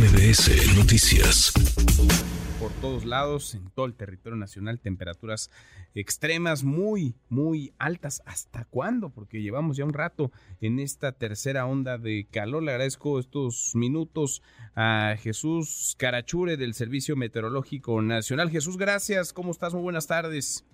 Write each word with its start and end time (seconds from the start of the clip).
MBS 0.00 0.78
Noticias. 0.78 1.52
Por 2.58 2.72
todos 2.80 3.04
lados, 3.04 3.54
en 3.54 3.68
todo 3.68 3.84
el 3.84 3.92
territorio 3.92 4.38
nacional, 4.38 4.80
temperaturas 4.80 5.50
extremas 5.94 6.64
muy, 6.64 7.16
muy 7.28 7.74
altas. 7.78 8.22
¿Hasta 8.24 8.64
cuándo? 8.64 9.10
Porque 9.10 9.42
llevamos 9.42 9.76
ya 9.76 9.84
un 9.84 9.92
rato 9.92 10.32
en 10.62 10.78
esta 10.78 11.12
tercera 11.12 11.66
onda 11.66 11.98
de 11.98 12.26
calor. 12.30 12.62
Le 12.62 12.70
agradezco 12.70 13.18
estos 13.18 13.72
minutos 13.74 14.40
a 14.74 15.16
Jesús 15.20 15.96
Carachure 15.98 16.56
del 16.56 16.72
Servicio 16.72 17.14
Meteorológico 17.14 18.00
Nacional. 18.00 18.48
Jesús, 18.48 18.78
gracias. 18.78 19.34
¿Cómo 19.34 19.50
estás? 19.50 19.74
Muy 19.74 19.82
buenas 19.82 20.06
tardes. 20.06 20.64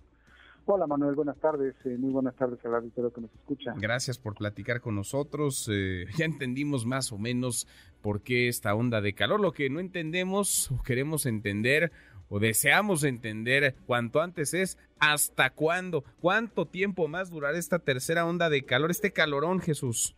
Hola 0.68 0.88
Manuel, 0.88 1.14
buenas 1.14 1.38
tardes. 1.38 1.76
Eh, 1.84 1.96
muy 1.96 2.10
buenas 2.10 2.34
tardes 2.34 2.58
a 2.64 2.68
la 2.68 2.78
auditorio 2.78 3.12
que 3.12 3.20
nos 3.20 3.32
escucha. 3.32 3.72
Gracias 3.78 4.18
por 4.18 4.34
platicar 4.34 4.80
con 4.80 4.96
nosotros. 4.96 5.70
Eh, 5.72 6.06
ya 6.18 6.24
entendimos 6.24 6.84
más 6.84 7.12
o 7.12 7.18
menos 7.18 7.68
por 8.02 8.20
qué 8.22 8.48
esta 8.48 8.74
onda 8.74 9.00
de 9.00 9.12
calor. 9.12 9.38
Lo 9.38 9.52
que 9.52 9.70
no 9.70 9.78
entendemos 9.78 10.72
o 10.72 10.82
queremos 10.82 11.24
entender 11.24 11.92
o 12.28 12.40
deseamos 12.40 13.04
entender 13.04 13.76
cuanto 13.86 14.20
antes 14.20 14.54
es 14.54 14.76
hasta 14.98 15.50
cuándo, 15.50 16.02
cuánto 16.20 16.66
tiempo 16.66 17.06
más 17.06 17.30
durará 17.30 17.56
esta 17.56 17.78
tercera 17.78 18.26
onda 18.26 18.50
de 18.50 18.64
calor, 18.64 18.90
este 18.90 19.12
calorón, 19.12 19.60
Jesús. 19.60 20.16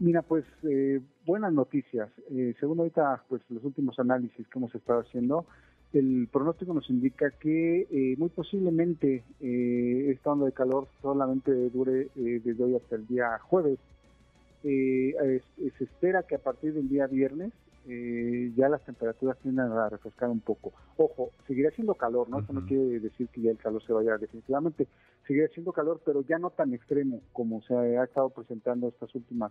Mira, 0.00 0.22
pues 0.22 0.44
eh, 0.64 1.00
buenas 1.24 1.52
noticias. 1.52 2.10
según 2.58 2.80
ahorita, 2.80 3.22
pues 3.28 3.40
los 3.48 3.62
últimos 3.62 3.96
análisis 4.00 4.48
que 4.48 4.58
hemos 4.58 4.74
estado 4.74 5.02
haciendo, 5.02 5.46
el 5.92 6.28
pronóstico 6.30 6.72
nos 6.72 6.88
indica 6.88 7.30
que 7.30 7.86
eh, 7.90 8.14
muy 8.16 8.28
posiblemente 8.28 9.24
eh, 9.40 10.10
esta 10.10 10.32
onda 10.32 10.46
de 10.46 10.52
calor 10.52 10.86
solamente 11.02 11.52
dure 11.70 12.08
eh, 12.16 12.40
desde 12.44 12.62
hoy 12.62 12.76
hasta 12.76 12.96
el 12.96 13.06
día 13.06 13.38
jueves. 13.40 13.78
se 14.62 15.84
espera 15.84 16.22
que 16.22 16.36
a 16.36 16.38
partir 16.38 16.74
del 16.74 16.88
día 16.88 17.06
viernes 17.06 17.52
ya 18.56 18.68
las 18.68 18.84
temperaturas 18.84 19.38
tiendan 19.38 19.72
a 19.72 19.88
refrescar 19.88 20.28
un 20.28 20.40
poco. 20.40 20.72
Ojo, 20.96 21.30
seguirá 21.48 21.70
siendo 21.70 21.94
calor, 21.94 22.28
¿no? 22.28 22.38
Eso 22.38 22.52
no 22.52 22.64
quiere 22.66 23.00
decir 23.00 23.26
que 23.28 23.40
ya 23.40 23.50
el 23.50 23.56
calor 23.56 23.82
se 23.84 23.92
vaya 23.92 24.16
definitivamente. 24.16 24.86
Seguirá 25.26 25.48
siendo 25.48 25.72
calor, 25.72 26.00
pero 26.04 26.20
ya 26.22 26.38
no 26.38 26.50
tan 26.50 26.72
extremo 26.72 27.20
como 27.32 27.62
se 27.62 27.74
ha 27.74 28.04
estado 28.04 28.28
presentando 28.28 28.88
estas 28.88 29.12
últimas 29.14 29.50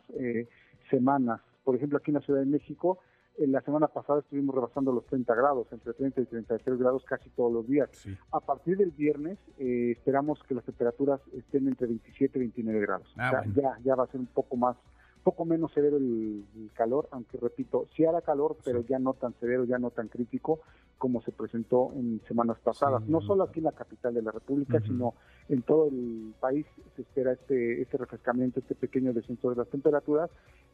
semanas. 0.89 1.41
Por 1.65 1.75
ejemplo, 1.75 1.97
aquí 1.97 2.11
en 2.11 2.15
la 2.15 2.21
Ciudad 2.21 2.39
de 2.39 2.45
México, 2.45 2.99
la 3.37 3.61
semana 3.61 3.87
pasada 3.87 4.19
estuvimos 4.19 4.53
rebasando 4.53 4.91
los 4.91 5.05
30 5.05 5.33
grados, 5.33 5.67
entre 5.71 5.93
30 5.93 6.21
y 6.21 6.25
33 6.25 6.77
grados 6.77 7.03
casi 7.05 7.29
todos 7.29 7.51
los 7.51 7.67
días. 7.67 7.89
A 8.31 8.39
partir 8.39 8.77
del 8.77 8.91
viernes 8.91 9.37
eh, 9.57 9.91
esperamos 9.91 10.41
que 10.43 10.55
las 10.55 10.65
temperaturas 10.65 11.21
estén 11.33 11.67
entre 11.67 11.87
27 11.87 12.37
y 12.37 12.41
29 12.41 12.81
grados. 12.81 13.13
Ah, 13.17 13.43
ya, 13.55 13.77
ya 13.83 13.95
va 13.95 14.03
a 14.03 14.07
ser 14.07 14.19
un 14.19 14.27
poco 14.27 14.57
más 14.57 14.75
poco 15.23 15.45
menos 15.45 15.71
severo 15.73 15.97
el, 15.97 16.43
calor, 16.73 17.07
aunque 17.11 17.37
repito, 17.37 17.87
sí 17.95 18.05
hará 18.05 18.21
calor, 18.21 18.57
pero 18.63 18.81
ya 18.81 18.99
no 18.99 19.13
tan 19.13 19.33
severo, 19.39 19.65
ya 19.65 19.77
no 19.77 19.91
tan 19.91 20.07
crítico 20.07 20.59
como 20.97 21.21
se 21.21 21.31
presentó 21.31 21.91
en 21.93 22.21
semanas 22.27 22.57
pasadas. 22.63 23.03
no 23.07 23.21
solo 23.21 23.43
aquí 23.43 23.59
en 23.59 23.65
la 23.65 23.71
capital 23.71 24.13
de 24.13 24.21
la 24.21 24.31
República, 24.31 24.79
sino 24.81 25.13
en 25.47 25.61
todo 25.61 25.87
el 25.87 26.33
país 26.39 26.65
se 26.95 27.03
espera 27.03 27.33
este, 27.33 27.81
este 27.81 27.97
refrescamiento, 27.97 28.59
este 28.59 28.75
pequeño 28.75 29.13
descenso 29.13 29.49
de 29.49 29.55
las 29.55 29.67
temperaturas, 29.69 30.29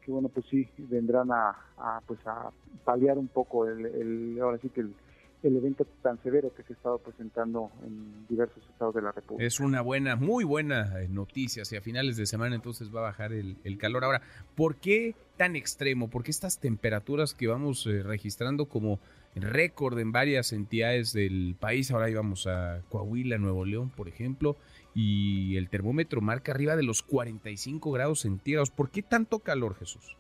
que 0.05 0.11
bueno, 0.11 0.29
pues 0.29 0.45
sí 0.45 0.69
vendrán 0.77 1.31
a, 1.31 1.55
pues 2.05 2.19
a 2.27 2.51
paliar 2.83 3.17
un 3.17 3.27
poco 3.27 3.67
el, 3.67 3.85
el 3.85 4.39
ahora 4.39 4.59
sí 4.59 4.69
que 4.69 4.81
el 4.81 4.93
el 5.43 5.57
evento 5.57 5.85
tan 6.01 6.21
severo 6.23 6.53
que 6.55 6.63
se 6.63 6.73
ha 6.73 6.75
estado 6.75 6.97
presentando 6.97 7.71
en 7.83 8.27
diversos 8.27 8.63
estados 8.69 8.95
de 8.95 9.01
la 9.01 9.11
República. 9.11 9.45
Es 9.45 9.59
una 9.59 9.81
buena, 9.81 10.15
muy 10.15 10.43
buena 10.43 11.01
eh, 11.01 11.07
noticia. 11.07 11.65
Si 11.65 11.75
a 11.75 11.81
finales 11.81 12.17
de 12.17 12.25
semana 12.25 12.55
entonces 12.55 12.93
va 12.93 13.01
a 13.01 13.03
bajar 13.03 13.33
el, 13.33 13.77
calor. 13.77 14.03
Ahora, 14.03 14.21
¿por 14.55 14.75
qué 14.75 15.15
tan 15.37 15.55
extremo? 15.55 16.09
¿Por 16.09 16.23
qué 16.23 16.31
estas 16.31 16.59
temperaturas 16.59 17.33
que 17.33 17.47
vamos 17.47 17.85
eh, 17.87 18.01
registrando 18.03 18.65
como 18.65 18.99
récord 19.35 19.99
en 19.99 20.11
varias 20.11 20.53
entidades 20.53 21.13
del 21.13 21.55
país? 21.59 21.91
Ahora 21.91 22.09
íbamos 22.09 22.47
a 22.47 22.81
Coahuila, 22.89 23.37
Nuevo 23.37 23.65
León, 23.65 23.91
por 23.95 24.07
ejemplo, 24.07 24.55
y 24.95 25.57
el 25.57 25.69
termómetro 25.69 26.21
marca 26.21 26.53
arriba 26.53 26.75
de 26.75 26.83
los 26.83 27.03
45 27.03 27.91
grados 27.91 28.21
centígrados. 28.21 28.71
¿Por 28.71 28.89
qué 28.89 29.03
tanto 29.03 29.39
calor, 29.39 29.75
Jesús? 29.75 30.15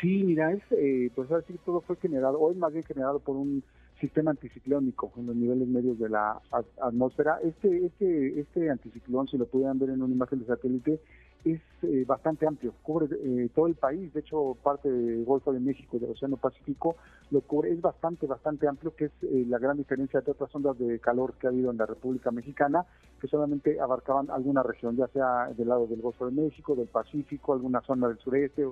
Sí, 0.00 0.22
mira, 0.24 0.52
es, 0.52 0.62
eh, 0.70 1.10
pues 1.14 1.30
ahora 1.30 1.44
sí 1.46 1.54
todo 1.64 1.82
fue 1.82 1.96
generado, 1.96 2.40
hoy 2.40 2.54
más 2.54 2.72
bien 2.72 2.84
generado 2.84 3.18
por 3.18 3.36
un 3.36 3.62
sistema 4.00 4.30
anticiclónico 4.30 5.12
en 5.16 5.26
los 5.26 5.36
niveles 5.36 5.68
medios 5.68 5.98
de 5.98 6.08
la 6.08 6.40
atmósfera. 6.80 7.38
Este, 7.42 7.86
este, 7.86 8.40
este 8.40 8.70
anticiclón, 8.70 9.28
si 9.28 9.38
lo 9.38 9.46
pudieran 9.46 9.78
ver 9.78 9.90
en 9.90 10.02
una 10.02 10.14
imagen 10.14 10.40
de 10.40 10.46
satélite, 10.46 11.00
es 11.44 11.60
eh, 11.82 12.04
bastante 12.06 12.46
amplio, 12.46 12.74
cubre 12.82 13.06
eh, 13.12 13.48
todo 13.54 13.66
el 13.66 13.74
país, 13.74 14.12
de 14.12 14.20
hecho 14.20 14.56
parte 14.62 14.90
del 14.90 15.24
Golfo 15.24 15.52
de 15.52 15.60
México 15.60 15.96
y 15.96 16.00
del 16.00 16.10
Océano 16.10 16.36
Pacífico 16.36 16.96
lo 17.30 17.40
cubre, 17.40 17.72
es 17.72 17.80
bastante, 17.80 18.26
bastante 18.26 18.68
amplio, 18.68 18.94
que 18.94 19.06
es 19.06 19.12
eh, 19.22 19.46
la 19.48 19.58
gran 19.58 19.78
diferencia 19.78 20.20
de 20.20 20.30
otras 20.30 20.54
ondas 20.54 20.78
de 20.78 20.98
calor 20.98 21.34
que 21.34 21.46
ha 21.46 21.50
habido 21.50 21.70
en 21.70 21.78
la 21.78 21.86
República 21.86 22.30
Mexicana, 22.30 22.84
que 23.20 23.28
solamente 23.28 23.80
abarcaban 23.80 24.30
alguna 24.30 24.62
región, 24.62 24.96
ya 24.96 25.06
sea 25.08 25.48
del 25.56 25.68
lado 25.68 25.86
del 25.86 26.02
Golfo 26.02 26.26
de 26.26 26.32
México, 26.32 26.74
del 26.74 26.88
Pacífico, 26.88 27.52
alguna 27.52 27.80
zona 27.82 28.08
del 28.08 28.18
sureste, 28.18 28.66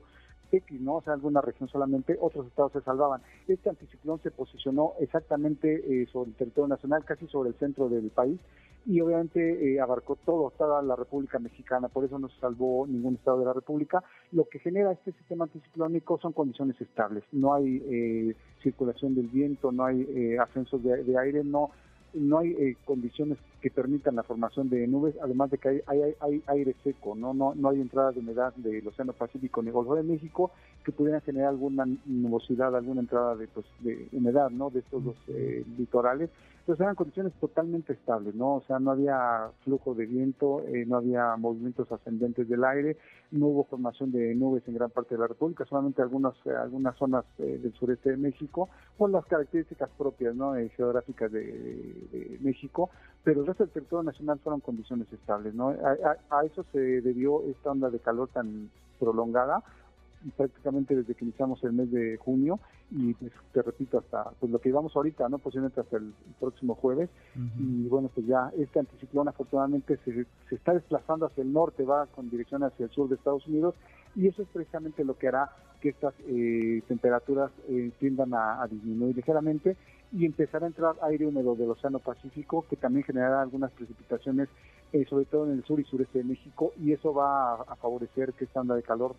X, 0.50 0.80
¿no? 0.80 0.96
O 0.96 1.02
sea, 1.02 1.12
alguna 1.12 1.40
región 1.40 1.68
solamente, 1.68 2.16
otros 2.20 2.46
estados 2.46 2.72
se 2.72 2.80
salvaban. 2.80 3.20
Este 3.46 3.68
anticiclón 3.68 4.20
se 4.22 4.30
posicionó 4.30 4.94
exactamente 5.00 6.02
eh, 6.02 6.06
sobre 6.12 6.30
el 6.30 6.36
territorio 6.36 6.68
nacional, 6.68 7.04
casi 7.04 7.26
sobre 7.26 7.50
el 7.50 7.56
centro 7.56 7.88
del 7.88 8.10
país, 8.10 8.40
y 8.86 9.00
obviamente 9.00 9.74
eh, 9.74 9.80
abarcó 9.80 10.16
todo, 10.16 10.50
toda 10.56 10.80
la 10.82 10.96
República 10.96 11.38
Mexicana, 11.38 11.88
por 11.88 12.04
eso 12.04 12.18
no 12.18 12.28
se 12.28 12.40
salvó 12.40 12.86
ningún 12.86 13.16
estado 13.16 13.40
de 13.40 13.44
la 13.44 13.52
República. 13.52 14.02
Lo 14.32 14.48
que 14.48 14.58
genera 14.58 14.92
este 14.92 15.12
sistema 15.12 15.44
anticiclónico 15.44 16.18
son 16.18 16.32
condiciones 16.32 16.80
estables, 16.80 17.24
no 17.32 17.54
hay 17.54 17.82
eh, 17.86 18.34
circulación 18.62 19.14
del 19.14 19.28
viento, 19.28 19.72
no 19.72 19.84
hay 19.84 20.36
ascensos 20.38 20.82
de 20.82 21.18
aire, 21.18 21.44
no 21.44 21.70
no 22.14 22.38
hay 22.38 22.50
eh, 22.52 22.76
condiciones 22.84 23.38
que 23.60 23.70
permitan 23.70 24.14
la 24.14 24.22
formación 24.22 24.68
de 24.68 24.86
nubes, 24.86 25.14
además 25.20 25.50
de 25.50 25.58
que 25.58 25.82
hay, 25.86 26.14
aire 26.46 26.76
seco, 26.84 27.14
¿no? 27.16 27.34
No, 27.34 27.54
no 27.54 27.70
hay 27.70 27.80
entrada 27.80 28.12
de 28.12 28.20
humedad 28.20 28.54
del 28.56 28.86
Océano 28.86 29.12
Pacífico 29.12 29.62
ni 29.62 29.70
Golfo 29.70 29.96
de 29.96 30.04
México 30.04 30.52
que 30.84 30.92
pudieran 30.92 31.20
generar 31.22 31.48
alguna 31.48 31.84
nubosidad, 32.06 32.74
alguna 32.74 33.00
entrada 33.00 33.34
de, 33.34 33.48
pues, 33.48 33.66
de 33.80 34.08
humedad, 34.12 34.50
¿no? 34.50 34.70
De 34.70 34.80
estos 34.80 35.04
dos 35.04 35.16
eh, 35.28 35.64
litorales. 35.76 36.30
Entonces 36.60 36.82
eran 36.82 36.96
condiciones 36.96 37.32
totalmente 37.40 37.94
estables, 37.94 38.34
¿no? 38.34 38.56
O 38.56 38.62
sea, 38.66 38.78
no 38.78 38.90
había 38.90 39.50
flujo 39.64 39.94
de 39.94 40.04
viento, 40.04 40.62
eh, 40.66 40.84
no 40.86 40.98
había 40.98 41.34
movimientos 41.36 41.90
ascendentes 41.90 42.46
del 42.46 42.62
aire, 42.62 42.98
no 43.30 43.46
hubo 43.46 43.64
formación 43.64 44.12
de 44.12 44.34
nubes 44.34 44.62
en 44.68 44.74
gran 44.74 44.90
parte 44.90 45.14
de 45.14 45.20
la 45.22 45.28
República, 45.28 45.64
solamente 45.64 46.02
algunas 46.02 46.34
algunas 46.46 46.94
zonas 46.96 47.24
del 47.38 47.72
sureste 47.72 48.10
de 48.10 48.16
México, 48.18 48.68
con 48.98 49.12
las 49.12 49.24
características 49.24 49.88
propias, 49.96 50.34
¿no? 50.34 50.52
geográficas 50.76 51.32
de 51.32 52.36
México, 52.40 52.90
pero 53.24 53.44
resto 53.48 53.64
del 53.64 53.72
territorio 53.72 54.04
nacional 54.04 54.38
fueron 54.38 54.60
condiciones 54.60 55.12
estables. 55.12 55.54
¿no? 55.54 55.70
A, 56.30 56.44
eso 56.44 56.64
se 56.72 56.78
debió 56.78 57.42
esta 57.44 57.70
onda 57.70 57.90
de 57.90 57.98
calor 57.98 58.28
tan 58.28 58.70
prolongada, 58.98 59.62
prácticamente 60.36 60.96
desde 60.96 61.14
que 61.14 61.24
iniciamos 61.24 61.62
el 61.64 61.72
mes 61.72 61.90
de 61.90 62.16
junio 62.18 62.58
y 62.90 63.14
pues, 63.14 63.32
te 63.52 63.62
repito 63.62 63.98
hasta 63.98 64.30
pues 64.40 64.50
lo 64.50 64.58
que 64.60 64.70
íbamos 64.70 64.96
ahorita 64.96 65.28
no 65.28 65.38
posiblemente 65.38 65.80
hasta 65.80 65.98
el, 65.98 66.12
próximo 66.40 66.74
jueves 66.74 67.08
y 67.58 67.86
bueno 67.86 68.10
pues 68.12 68.26
ya 68.26 68.50
este 68.58 68.80
anticiclón 68.80 69.28
afortunadamente 69.28 69.96
se, 70.04 70.26
se, 70.48 70.54
está 70.54 70.72
desplazando 70.72 71.26
hacia 71.26 71.42
el 71.42 71.52
norte 71.52 71.84
va 71.84 72.06
con 72.06 72.30
dirección 72.30 72.64
hacia 72.64 72.86
el 72.86 72.90
sur 72.90 73.08
de 73.08 73.14
Estados 73.14 73.46
Unidos 73.46 73.74
y 74.16 74.28
eso 74.28 74.42
es 74.42 74.48
precisamente 74.48 75.04
lo 75.04 75.16
que 75.16 75.28
hará 75.28 75.50
que 75.80 75.90
estas 75.90 76.14
eh, 76.26 76.82
temperaturas 76.88 77.50
eh, 77.68 77.90
tiendan 78.00 78.34
a, 78.34 78.66
disminuir 78.68 79.16
ligeramente 79.16 79.76
y 80.12 80.24
empezar 80.24 80.64
a 80.64 80.66
entrar 80.66 80.96
aire 81.02 81.26
húmedo 81.26 81.54
del 81.54 81.70
Océano 81.70 81.98
Pacífico 81.98 82.66
que 82.68 82.76
también 82.76 83.04
generará 83.04 83.42
algunas 83.42 83.70
precipitaciones 83.72 84.48
eh, 84.92 85.04
sobre 85.08 85.26
todo 85.26 85.46
en 85.46 85.52
el 85.52 85.64
sur 85.64 85.78
y 85.78 85.84
sureste 85.84 86.18
de 86.18 86.24
México 86.24 86.72
y 86.82 86.92
eso 86.92 87.12
va 87.12 87.54
a, 87.54 87.76
favorecer 87.76 88.32
que 88.32 88.44
esta 88.44 88.60
onda 88.60 88.74
de 88.74 88.82
calor 88.82 89.14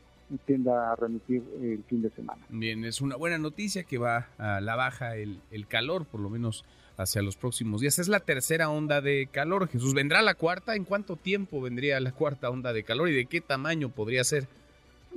tienda 0.45 0.91
a 0.91 0.95
remitir 0.95 1.43
el 1.61 1.83
fin 1.83 2.01
de 2.01 2.09
semana. 2.11 2.41
Bien, 2.49 2.83
es 2.85 3.01
una 3.01 3.15
buena 3.15 3.37
noticia 3.37 3.83
que 3.83 3.97
va 3.97 4.27
a 4.37 4.61
la 4.61 4.75
baja 4.75 5.15
el, 5.15 5.39
el 5.49 5.67
calor, 5.67 6.05
por 6.05 6.19
lo 6.19 6.29
menos 6.29 6.65
hacia 6.97 7.21
los 7.21 7.37
próximos 7.37 7.81
días. 7.81 7.97
Es 7.97 8.09
la 8.09 8.19
tercera 8.19 8.69
onda 8.69 9.01
de 9.01 9.27
calor. 9.31 9.67
Jesús, 9.69 9.93
¿vendrá 9.93 10.21
la 10.21 10.35
cuarta? 10.35 10.75
¿En 10.75 10.83
cuánto 10.83 11.15
tiempo 11.15 11.61
vendría 11.61 11.99
la 11.99 12.11
cuarta 12.11 12.49
onda 12.49 12.73
de 12.73 12.83
calor 12.83 13.09
y 13.09 13.15
de 13.15 13.25
qué 13.25 13.41
tamaño 13.41 13.89
podría 13.89 14.23
ser? 14.23 14.47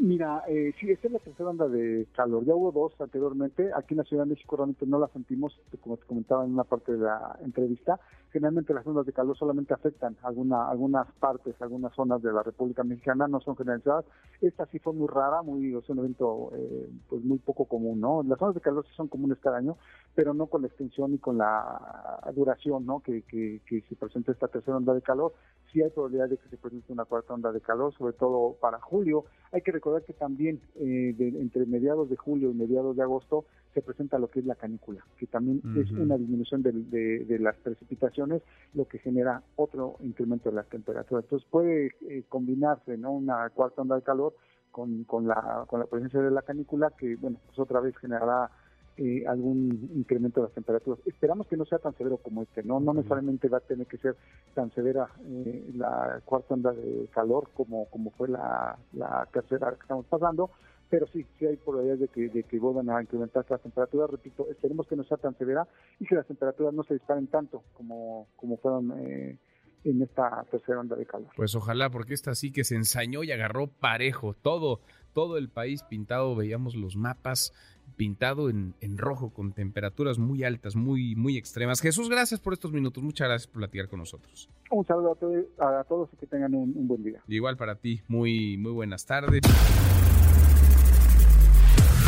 Mira, 0.02 0.43
eh, 0.49 0.75
sí, 0.81 0.90
esta 0.90 1.06
es 1.06 1.12
la 1.12 1.20
tercera 1.20 1.50
onda 1.50 1.69
de 1.69 2.08
calor. 2.12 2.44
Ya 2.44 2.56
hubo 2.56 2.72
dos 2.72 2.93
anteriormente. 3.00 3.70
Aquí 3.72 3.94
en 3.94 3.99
la 3.99 4.02
Ciudad 4.02 4.25
de 4.25 4.31
México 4.31 4.56
realmente 4.56 4.84
no 4.84 4.99
la 4.99 5.06
sentimos, 5.06 5.56
como 5.81 5.96
te 5.96 6.06
comentaba 6.06 6.44
en 6.44 6.52
una 6.54 6.64
parte 6.64 6.90
de 6.90 6.99
la 6.99 7.38
entrevista. 7.40 8.00
generalmente 8.32 8.75
las 8.75 8.84
ondas 8.84 9.06
de 9.06 9.12
calor 9.12 9.37
solamente 9.38 9.75
afectan 9.75 10.16
alguna, 10.25 10.69
algunas 10.69 11.06
partes, 11.20 11.54
algunas 11.60 11.94
zonas 11.94 12.20
de 12.20 12.32
la 12.32 12.43
República 12.43 12.82
Mexicana, 12.82 13.28
no 13.28 13.38
son 13.40 13.56
generalizadas. 13.56 14.04
Esta 14.40 14.66
sí 14.66 14.81
fue 14.81 14.93
muy 14.93 15.06
rara, 15.06 15.43
muy, 15.43 15.72
es 15.72 15.88
un 15.88 16.00
evento 16.00 16.50
eh, 16.56 16.88
pues 17.08 17.22
muy 17.22 17.38
poco 17.38 17.66
común, 17.66 18.00
¿no? 18.00 18.25
Las 18.25 18.43
ondas 18.43 18.56
de 18.56 18.60
calor 18.60 18.84
sí 18.84 18.93
son 18.96 19.06
comunes 19.06 19.38
cada 19.38 19.58
año, 19.58 19.76
pero 20.16 20.34
no 20.34 20.46
con 20.46 20.62
la 20.62 20.66
extensión 20.66 21.12
ni 21.12 21.19
con 21.19 21.38
la 21.38 22.19
duración, 22.34 22.84
¿no? 22.87 22.99
Que, 22.99 23.22
que, 23.22 23.60
que 23.66 23.82
se 23.82 23.94
presenta 23.94 24.32
esta 24.32 24.49
tercera 24.49 24.78
onda 24.78 24.94
de 24.94 25.02
calor. 25.02 25.32
Sí 25.73 25.83
hay 25.83 25.91
probabilidad 25.91 26.29
de 26.29 26.37
que 26.37 26.49
se 26.49 26.59
presente 26.59 26.93
una 26.93 27.07
cuarta 27.07 27.33
onda 27.33 27.51
de 27.51 27.61
calor, 27.61 27.95
sobre 27.95 28.13
todo 28.13 28.57
para 28.61 28.79
julio. 28.79 29.25
Hay 29.53 29.63
que 29.63 29.73
recordar 29.73 30.03
que 30.03 30.13
también 30.13 30.61
eh, 30.77 31.15
entre 31.19 31.65
mediados 31.67 32.11
de 32.11 32.17
julio 32.17 32.51
y 32.51 32.55
mediados 32.55 32.95
de 32.97 33.03
agosto 33.03 33.47
se 33.73 33.81
presenta 33.81 34.19
lo 34.19 34.29
que 34.29 34.41
es 34.41 34.47
la 34.47 34.55
canícula, 34.55 35.05
que 35.17 35.27
también 35.27 35.63
es 35.77 35.91
una 35.93 36.19
disminución 36.19 36.63
de, 36.63 36.73
de, 36.73 37.39
las 37.39 37.57
precipitaciones, 37.57 38.43
lo 38.75 38.87
que 38.87 38.99
genera 38.99 39.43
otro 39.57 39.97
incremento 40.01 40.51
de 40.51 40.57
las 40.57 40.69
temperaturas. 40.69 41.25
Entonces 41.25 41.49
puede 41.51 41.93
eh, 42.03 42.25
combinarse 42.29 42.99
¿no? 42.99 43.13
una 43.13 43.49
cuarta 43.51 43.81
onda 43.81 43.97
de 43.97 44.03
calor 44.03 44.35
con, 44.71 45.05
con, 45.05 45.27
la, 45.27 45.65
con 45.69 45.81
la 45.81 45.87
presencia 45.87 46.21
de 46.21 46.31
la 46.31 46.43
canícula, 46.43 46.93
que 46.99 47.17
bueno, 47.17 47.39
pues 47.47 47.59
otra 47.59 47.81
vez 47.81 47.97
generará 47.97 48.51
eh, 48.97 49.25
algún 49.27 49.91
incremento 49.94 50.41
de 50.41 50.47
las 50.47 50.55
temperaturas. 50.55 51.00
Esperamos 51.06 51.47
que 51.47 51.56
no 51.56 51.65
sea 51.65 51.79
tan 51.79 51.97
severo 51.97 52.19
como 52.19 52.43
este, 52.43 52.62
no 52.62 52.81
no 52.81 52.93
necesariamente 52.93 53.49
va 53.49 53.59
a 53.59 53.61
tener 53.61 53.87
que 53.87 53.99
ser 53.99 54.17
tan 54.55 54.71
severa 54.73 55.09
eh, 55.25 55.71
la 55.75 56.21
cuarta 56.25 56.55
onda 56.55 56.73
de 56.73 57.09
calor 57.12 57.49
como, 57.55 57.87
como 57.87 58.11
fue 58.11 58.29
la, 58.29 58.79
la 58.93 59.27
tercera 59.33 59.71
que 59.71 59.83
estamos 59.83 60.06
pasando, 60.06 60.50
pero 60.93 61.06
sí, 61.06 61.25
sí 61.39 61.47
hay 61.47 61.56
probabilidades 61.56 62.00
de 62.00 62.09
que, 62.09 62.29
de 62.29 62.43
que 62.43 62.59
vuelvan 62.59 62.91
a 62.91 63.00
incrementar 63.00 63.47
las 63.49 63.62
temperaturas. 63.62 64.11
Repito, 64.11 64.47
esperemos 64.50 64.87
que 64.87 64.95
no 64.95 65.05
sea 65.05 65.17
tan 65.17 65.35
severa 65.38 65.67
y 65.99 66.05
que 66.05 66.15
las 66.15 66.27
temperaturas 66.27 66.75
no 66.75 66.83
se 66.83 66.93
disparen 66.93 67.29
tanto 67.29 67.62
como, 67.73 68.29
como 68.37 68.59
fueron 68.59 68.93
eh, 69.00 69.38
en 69.85 70.03
esta 70.03 70.45
tercera 70.50 70.81
onda 70.81 70.97
de 70.97 71.06
calor. 71.06 71.29
Pues 71.35 71.55
ojalá, 71.55 71.91
porque 71.91 72.12
esta 72.12 72.35
sí 72.35 72.53
que 72.53 72.65
se 72.65 72.77
ensañó 72.77 73.25
y 73.25 73.33
agarró 73.33 73.69
parejo. 73.69 74.35
Todo, 74.35 74.81
todo 75.15 75.38
el 75.38 75.49
país 75.49 75.83
pintado, 75.83 76.37
veíamos 76.37 76.75
los 76.77 76.97
mapas 76.97 77.55
pintado 77.93 78.50
en, 78.50 78.75
en, 78.81 78.99
rojo 78.99 79.31
con 79.31 79.53
temperaturas 79.53 80.19
muy 80.19 80.44
altas, 80.44 80.77
muy, 80.77 81.15
muy 81.15 81.37
extremas. 81.37 81.81
Jesús, 81.81 82.09
gracias 82.09 82.41
por 82.41 82.53
estos 82.53 82.73
minutos. 82.73 83.03
Muchas 83.03 83.29
gracias 83.29 83.47
por 83.47 83.61
platicar 83.61 83.89
con 83.89 84.00
nosotros. 84.00 84.49
Un 84.71 84.85
saludo 84.87 85.17
a, 85.59 85.85
todos 85.85 86.09
y 86.12 86.17
que 86.17 86.27
tengan 86.27 86.55
un, 86.55 86.73
un 86.77 86.89
buen 86.89 87.03
día. 87.03 87.23
Igual 87.29 87.56
para 87.56 87.77
ti. 87.77 88.03
Muy, 88.09 88.56
muy 88.56 88.73
buenas 88.73 89.05
tardes. 89.05 89.43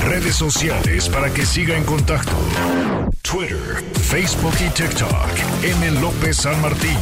Redes 0.09 0.35
sociales 0.35 1.09
para 1.09 1.33
que 1.33 1.47
siga 1.47 1.77
en 1.77 1.85
contacto: 1.85 2.33
Twitter, 3.23 3.83
Facebook 3.95 4.55
y 4.61 4.71
TikTok. 4.71 5.65
M. 5.65 6.01
López 6.01 6.37
San 6.37 6.61
Martín. 6.61 6.99